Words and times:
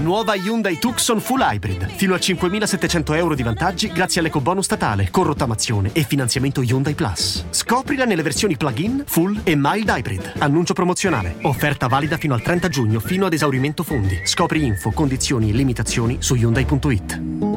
Nuova 0.00 0.34
Hyundai 0.36 0.78
Tucson 0.78 1.20
Full 1.20 1.40
Hybrid. 1.40 1.88
Fino 1.88 2.14
a 2.14 2.18
5.700 2.18 3.16
euro 3.16 3.34
di 3.34 3.42
vantaggi 3.42 3.90
grazie 3.90 4.20
all'ecobonus 4.20 4.64
statale, 4.64 5.08
con 5.10 5.24
rottamazione 5.24 5.90
e 5.92 6.04
finanziamento 6.04 6.62
Hyundai 6.62 6.94
Plus. 6.94 7.46
Scoprila 7.50 8.04
nelle 8.04 8.22
versioni 8.22 8.56
plug-in, 8.56 9.02
full 9.06 9.40
e 9.42 9.54
mild 9.56 9.88
hybrid. 9.88 10.34
Annuncio 10.38 10.72
promozionale. 10.72 11.36
Offerta 11.42 11.88
valida 11.88 12.16
fino 12.16 12.34
al 12.34 12.42
30 12.42 12.68
giugno, 12.68 13.00
fino 13.00 13.26
ad 13.26 13.32
esaurimento 13.32 13.82
fondi. 13.82 14.20
Scopri 14.24 14.64
info, 14.64 14.92
condizioni 14.92 15.50
e 15.50 15.52
limitazioni 15.52 16.18
su 16.20 16.36
Hyundai.it. 16.36 17.47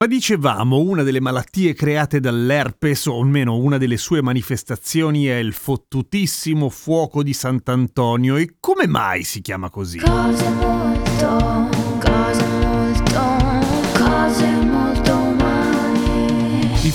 Ma 0.00 0.06
dicevamo, 0.06 0.78
una 0.78 1.02
delle 1.02 1.20
malattie 1.20 1.74
create 1.74 2.20
dall'herpes, 2.20 3.06
o 3.06 3.20
almeno 3.20 3.56
una 3.56 3.78
delle 3.78 3.96
sue 3.96 4.22
manifestazioni, 4.22 5.24
è 5.24 5.34
il 5.34 5.52
fottutissimo 5.52 6.68
fuoco 6.68 7.24
di 7.24 7.32
Sant'Antonio. 7.32 8.36
E 8.36 8.54
come 8.60 8.86
mai 8.86 9.24
si 9.24 9.40
chiama 9.40 9.70
così? 9.70 9.98
Cose 9.98 10.48
molto, 10.50 11.68
cose 11.98 12.37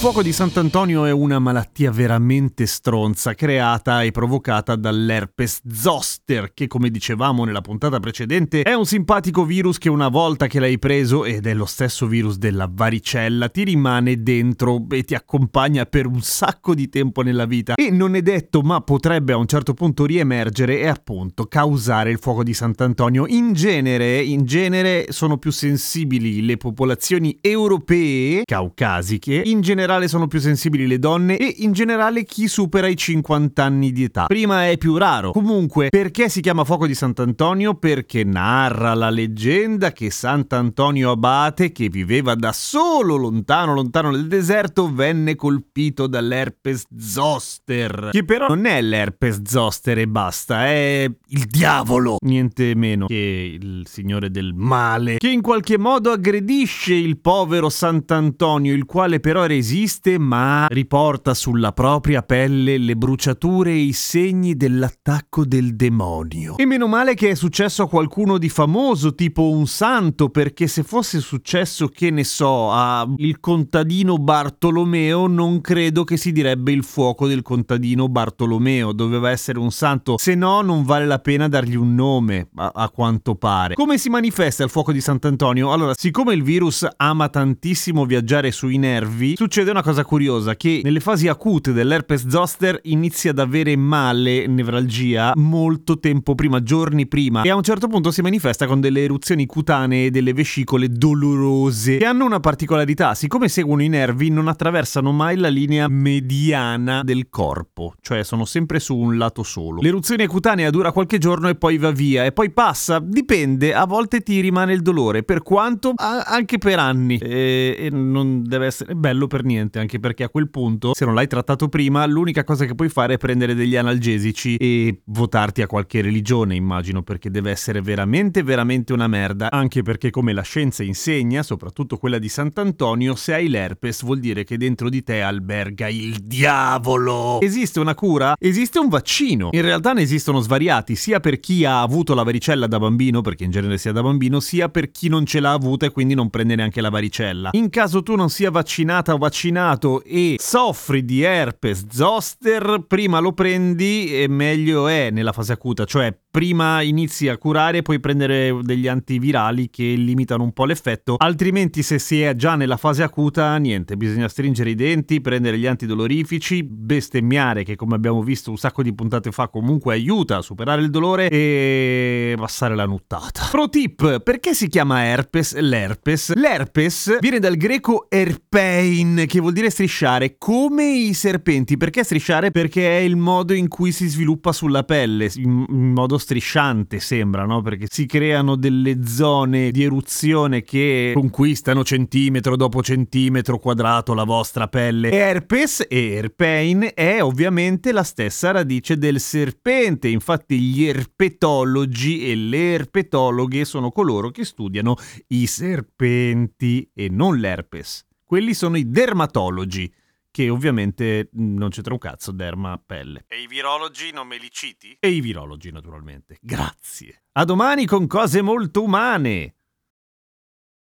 fuoco 0.03 0.21
di 0.21 0.33
Sant'Antonio 0.33 1.05
è 1.05 1.11
una 1.11 1.39
malattia 1.39 1.89
veramente 1.89 2.65
stronza, 2.65 3.35
creata 3.35 4.03
e 4.03 4.11
provocata 4.11 4.75
dall'herpes 4.75 5.61
zoster, 5.71 6.51
che 6.53 6.67
come 6.67 6.89
dicevamo 6.89 7.45
nella 7.45 7.61
puntata 7.61 8.01
precedente 8.01 8.63
è 8.63 8.73
un 8.73 8.85
simpatico 8.85 9.45
virus 9.45 9.77
che 9.77 9.87
una 9.87 10.09
volta 10.09 10.47
che 10.47 10.59
l'hai 10.59 10.77
preso, 10.77 11.23
ed 11.23 11.47
è 11.47 11.53
lo 11.53 11.63
stesso 11.63 12.05
virus 12.05 12.35
della 12.35 12.69
varicella, 12.69 13.47
ti 13.47 13.63
rimane 13.63 14.21
dentro 14.21 14.85
e 14.89 15.03
ti 15.03 15.15
accompagna 15.15 15.85
per 15.85 16.05
un 16.05 16.19
sacco 16.21 16.75
di 16.75 16.89
tempo 16.89 17.21
nella 17.21 17.45
vita. 17.45 17.75
E 17.75 17.89
non 17.89 18.15
è 18.15 18.21
detto, 18.21 18.59
ma 18.59 18.81
potrebbe 18.81 19.31
a 19.31 19.37
un 19.37 19.47
certo 19.47 19.73
punto 19.73 20.05
riemergere 20.05 20.81
e 20.81 20.87
appunto 20.89 21.45
causare 21.45 22.11
il 22.11 22.19
fuoco 22.19 22.43
di 22.43 22.53
Sant'Antonio. 22.53 23.25
In 23.25 23.53
genere, 23.53 24.21
in 24.21 24.43
genere 24.43 25.05
sono 25.11 25.37
più 25.37 25.51
sensibili 25.51 26.45
le 26.45 26.57
popolazioni 26.57 27.37
europee, 27.39 28.41
caucasiche, 28.43 29.41
in 29.45 29.61
generale 29.61 29.91
sono 30.07 30.27
più 30.27 30.39
sensibili 30.39 30.87
le 30.87 30.99
donne 30.99 31.37
e 31.37 31.55
in 31.59 31.71
generale 31.71 32.23
chi 32.23 32.47
supera 32.47 32.87
i 32.87 32.95
50 32.95 33.63
anni 33.63 33.91
di 33.91 34.03
età. 34.03 34.25
Prima 34.25 34.67
è 34.67 34.77
più 34.77 34.97
raro. 34.97 35.31
Comunque, 35.31 35.89
perché 35.89 36.29
si 36.29 36.41
chiama 36.41 36.63
fuoco 36.63 36.87
di 36.87 36.95
Sant'Antonio? 36.95 37.75
Perché 37.75 38.23
narra 38.23 38.93
la 38.93 39.09
leggenda 39.09 39.91
che 39.91 40.09
Sant'Antonio 40.09 41.11
Abate, 41.11 41.71
che 41.71 41.89
viveva 41.89 42.35
da 42.35 42.51
solo 42.51 43.15
lontano 43.15 43.73
lontano 43.73 44.11
nel 44.11 44.27
deserto, 44.27 44.91
venne 44.91 45.35
colpito 45.35 46.07
dall'herpes 46.07 46.85
zoster. 46.97 48.09
Che 48.11 48.25
però 48.25 48.47
non 48.47 48.65
è 48.65 48.81
l'herpes 48.81 49.41
zoster 49.43 49.99
e 49.99 50.07
basta, 50.07 50.65
è 50.65 51.09
il 51.27 51.45
diavolo. 51.45 52.17
Niente 52.21 52.73
meno 52.75 53.05
che 53.05 53.57
il 53.61 53.83
signore 53.87 54.31
del 54.31 54.53
male, 54.55 55.17
che 55.17 55.29
in 55.29 55.41
qualche 55.41 55.77
modo 55.77 56.11
aggredisce 56.11 56.93
il 56.93 57.19
povero 57.19 57.69
Sant'Antonio, 57.69 58.73
il 58.73 58.85
quale 58.85 59.19
però 59.19 59.45
resiste 59.45 59.82
ma 60.17 60.67
riporta 60.69 61.33
sulla 61.33 61.73
propria 61.73 62.21
pelle 62.21 62.77
le 62.77 62.95
bruciature 62.95 63.71
e 63.71 63.77
i 63.77 63.93
segni 63.93 64.55
dell'attacco 64.55 65.45
del 65.45 65.75
demonio. 65.75 66.57
E 66.57 66.65
meno 66.65 66.87
male 66.87 67.15
che 67.15 67.31
è 67.31 67.35
successo 67.35 67.83
a 67.83 67.89
qualcuno 67.89 68.37
di 68.37 68.47
famoso, 68.47 69.13
tipo 69.13 69.49
un 69.49 69.67
santo, 69.67 70.29
perché 70.29 70.67
se 70.67 70.83
fosse 70.83 71.19
successo, 71.19 71.87
che 71.87 72.11
ne 72.11 72.23
so, 72.23 72.71
a 72.71 73.05
il 73.17 73.39
contadino 73.39 74.17
Bartolomeo, 74.17 75.27
non 75.27 75.59
credo 75.59 76.05
che 76.05 76.15
si 76.15 76.31
direbbe 76.31 76.71
il 76.71 76.83
fuoco 76.83 77.27
del 77.27 77.41
contadino 77.41 78.07
Bartolomeo, 78.07 78.93
doveva 78.93 79.29
essere 79.31 79.59
un 79.59 79.71
santo, 79.71 80.17
se 80.17 80.35
no 80.35 80.61
non 80.61 80.83
vale 80.83 81.05
la 81.05 81.19
pena 81.19 81.49
dargli 81.49 81.75
un 81.75 81.93
nome, 81.93 82.47
a, 82.55 82.71
a 82.73 82.89
quanto 82.89 83.35
pare. 83.35 83.75
Come 83.75 83.97
si 83.97 84.09
manifesta 84.09 84.63
il 84.63 84.69
fuoco 84.69 84.93
di 84.93 85.01
Sant'Antonio? 85.01 85.73
Allora, 85.73 85.93
siccome 85.93 86.33
il 86.33 86.43
virus 86.43 86.87
ama 86.95 87.27
tantissimo 87.27 88.05
viaggiare 88.05 88.51
sui 88.51 88.77
nervi, 88.77 89.35
succede 89.35 89.71
una 89.73 89.83
cosa 89.83 90.05
curiosa, 90.05 90.55
che 90.55 90.81
nelle 90.83 90.99
fasi 90.99 91.27
acute 91.27 91.73
dell'herpes 91.73 92.27
zoster 92.27 92.79
inizia 92.83 93.31
ad 93.31 93.39
avere 93.39 93.75
male, 93.75 94.47
nevralgia, 94.47 95.33
molto 95.35 95.99
tempo 95.99 96.35
prima, 96.35 96.61
giorni 96.61 97.07
prima, 97.07 97.41
e 97.41 97.49
a 97.49 97.55
un 97.55 97.63
certo 97.63 97.87
punto 97.87 98.11
si 98.11 98.21
manifesta 98.21 98.67
con 98.67 98.79
delle 98.79 99.03
eruzioni 99.03 99.45
cutanee 99.45 100.11
delle 100.11 100.33
vescicole 100.33 100.87
dolorose, 100.89 101.97
che 101.97 102.05
hanno 102.05 102.25
una 102.25 102.39
particolarità, 102.39 103.15
siccome 103.15 103.49
seguono 103.49 103.81
i 103.81 103.89
nervi 103.89 104.29
non 104.29 104.47
attraversano 104.47 105.11
mai 105.11 105.37
la 105.37 105.49
linea 105.49 105.87
mediana 105.87 107.01
del 107.03 107.29
corpo, 107.29 107.95
cioè 108.01 108.23
sono 108.23 108.45
sempre 108.45 108.79
su 108.79 108.95
un 108.95 109.17
lato 109.17 109.41
solo. 109.43 109.81
L'eruzione 109.81 110.27
cutanea 110.27 110.69
dura 110.69 110.91
qualche 110.91 111.17
giorno 111.17 111.49
e 111.49 111.55
poi 111.55 111.77
va 111.77 111.91
via, 111.91 112.25
e 112.25 112.31
poi 112.31 112.51
passa, 112.51 112.99
dipende, 112.99 113.73
a 113.73 113.85
volte 113.85 114.21
ti 114.21 114.39
rimane 114.39 114.73
il 114.73 114.81
dolore, 114.81 115.23
per 115.23 115.41
quanto 115.41 115.93
anche 115.95 116.59
per 116.59 116.77
anni, 116.77 117.17
e, 117.17 117.75
e 117.79 117.89
non 117.89 118.43
deve 118.43 118.67
essere 118.67 118.93
bello 118.93 119.25
per 119.25 119.43
niente, 119.43 119.61
anche 119.73 119.99
perché 119.99 120.23
a 120.23 120.29
quel 120.29 120.49
punto, 120.49 120.93
se 120.93 121.05
non 121.05 121.13
l'hai 121.13 121.27
trattato 121.27 121.69
prima, 121.69 122.05
l'unica 122.05 122.43
cosa 122.43 122.65
che 122.65 122.75
puoi 122.75 122.89
fare 122.89 123.15
è 123.15 123.17
prendere 123.17 123.55
degli 123.55 123.75
analgesici 123.75 124.55
e 124.57 125.01
votarti 125.05 125.61
a 125.61 125.67
qualche 125.67 126.01
religione, 126.01 126.55
immagino, 126.55 127.03
perché 127.03 127.29
deve 127.29 127.51
essere 127.51 127.81
veramente, 127.81 128.43
veramente 128.43 128.93
una 128.93 129.07
merda, 129.07 129.51
anche 129.51 129.81
perché 129.81 130.09
come 130.09 130.33
la 130.33 130.41
scienza 130.41 130.83
insegna, 130.83 131.43
soprattutto 131.43 131.97
quella 131.97 132.19
di 132.19 132.29
Sant'Antonio, 132.29 133.15
se 133.15 133.33
hai 133.33 133.47
l'herpes 133.47 134.03
vuol 134.03 134.19
dire 134.19 134.43
che 134.43 134.57
dentro 134.57 134.89
di 134.89 135.03
te 135.03 135.21
alberga 135.21 135.87
il 135.87 136.17
diavolo. 136.21 137.39
Esiste 137.41 137.79
una 137.79 137.95
cura? 137.95 138.35
Esiste 138.39 138.79
un 138.79 138.89
vaccino. 138.89 139.49
In 139.51 139.61
realtà 139.61 139.93
ne 139.93 140.01
esistono 140.01 140.39
svariati, 140.39 140.95
sia 140.95 141.19
per 141.19 141.39
chi 141.39 141.65
ha 141.65 141.81
avuto 141.81 142.13
la 142.13 142.23
varicella 142.23 142.67
da 142.67 142.79
bambino, 142.79 143.21
perché 143.21 143.43
in 143.43 143.51
genere 143.51 143.77
sia 143.77 143.91
da 143.91 144.01
bambino, 144.01 144.39
sia 144.39 144.69
per 144.69 144.91
chi 144.91 145.09
non 145.09 145.25
ce 145.25 145.39
l'ha 145.39 145.51
avuta 145.51 145.85
e 145.85 145.91
quindi 145.91 146.13
non 146.13 146.29
prende 146.29 146.55
neanche 146.55 146.81
la 146.81 146.89
varicella. 146.89 147.49
In 147.53 147.69
caso 147.69 148.03
tu 148.03 148.15
non 148.15 148.29
sia 148.29 148.51
vaccinata 148.51 149.13
o 149.13 149.17
vaccinato 149.53 150.03
e 150.03 150.35
soffri 150.39 151.05
di 151.05 151.21
herpes 151.21 151.85
zoster, 151.89 152.85
prima 152.87 153.19
lo 153.19 153.33
prendi 153.33 154.21
e 154.21 154.27
meglio 154.27 154.87
è 154.87 155.11
nella 155.11 155.31
fase 155.31 155.53
acuta, 155.53 155.85
cioè 155.85 156.17
prima 156.33 156.81
inizi 156.81 157.27
a 157.29 157.37
curare, 157.37 157.83
puoi 157.83 157.99
prendere 157.99 158.57
degli 158.63 158.87
antivirali 158.87 159.69
che 159.69 159.83
limitano 159.83 160.43
un 160.43 160.51
po' 160.51 160.65
l'effetto, 160.65 161.15
altrimenti 161.19 161.83
se 161.83 161.99
si 161.99 162.21
è 162.21 162.35
già 162.35 162.55
nella 162.55 162.77
fase 162.77 163.03
acuta, 163.03 163.55
niente, 163.57 163.95
bisogna 163.95 164.27
stringere 164.27 164.71
i 164.71 164.75
denti, 164.75 165.21
prendere 165.21 165.59
gli 165.59 165.67
antidolorifici, 165.67 166.63
bestemmiare 166.63 167.63
che 167.63 167.75
come 167.75 167.93
abbiamo 167.93 168.23
visto 168.23 168.49
un 168.49 168.57
sacco 168.57 168.81
di 168.81 168.95
puntate 168.95 169.31
fa 169.31 169.47
comunque 169.49 169.93
aiuta 169.93 170.37
a 170.37 170.41
superare 170.41 170.81
il 170.81 170.89
dolore 170.89 171.29
e 171.29 172.33
passare 172.35 172.75
la 172.75 172.85
nuttata. 172.85 173.47
Pro 173.51 173.69
tip, 173.69 174.21
perché 174.21 174.55
si 174.55 174.67
chiama 174.67 175.05
herpes 175.05 175.55
l'herpes? 175.59 176.33
L'herpes 176.33 177.19
viene 177.19 177.37
dal 177.37 177.55
greco 177.55 178.07
erpein, 178.09 179.25
che 179.33 179.39
vuol 179.39 179.53
dire 179.53 179.71
strisciare, 179.71 180.35
come 180.37 180.91
i 180.91 181.15
serpenti. 181.15 181.75
Perché 181.75 182.03
strisciare? 182.03 182.51
Perché 182.51 182.99
è 182.99 183.01
il 183.01 183.15
modo 183.15 183.53
in 183.53 183.67
cui 183.67 183.91
si 183.91 184.07
sviluppa 184.07 184.51
sulla 184.51 184.83
pelle, 184.83 185.27
in, 185.37 185.65
modo 185.91 186.19
strisciante 186.19 186.99
sembra, 186.99 187.43
no? 187.43 187.63
Perché 187.63 187.87
si 187.89 188.05
creano 188.05 188.55
delle 188.55 189.03
zone 189.07 189.71
di 189.71 189.81
eruzione 189.81 190.61
che 190.61 191.13
conquistano 191.15 191.83
centimetro 191.83 192.55
dopo 192.55 192.83
centimetro 192.83 193.57
quadrato 193.57 194.13
la 194.13 194.23
vostra 194.23 194.67
pelle. 194.67 195.09
Herpes 195.09 195.87
e 195.89 196.11
erpein 196.11 196.91
è 196.93 197.19
ovviamente 197.23 197.91
la 197.91 198.03
stessa 198.03 198.51
radice 198.51 198.99
del 198.99 199.19
serpente, 199.19 200.09
infatti 200.09 200.59
gli 200.59 200.83
erpetologi 200.83 202.29
e 202.29 202.35
le 202.35 202.73
erpetologhe 202.73 203.65
sono 203.65 203.89
coloro 203.89 204.29
che 204.29 204.45
studiano 204.45 204.95
i 205.29 205.47
serpenti 205.47 206.87
e 206.93 207.09
non 207.09 207.39
l'herpes. 207.39 208.05
Quelli 208.33 208.55
sono 208.55 208.77
i 208.77 208.89
dermatologi 208.89 209.93
che 210.31 210.49
ovviamente 210.49 211.29
non 211.33 211.69
c'entra 211.69 211.93
un 211.93 211.99
cazzo, 211.99 212.31
derma, 212.31 212.81
pelle. 212.83 213.25
E 213.27 213.39
i 213.39 213.45
virologi 213.45 214.09
non 214.11 214.25
me 214.25 214.39
li 214.39 214.49
citi? 214.49 214.97
E 214.99 215.09
i 215.09 215.21
virologi, 215.21 215.69
naturalmente. 215.69 216.39
Grazie. 216.41 217.25
A 217.33 217.45
domani 217.45 217.85
con 217.85 218.07
cose 218.07 218.41
molto 218.41 218.81
umane. 218.81 219.57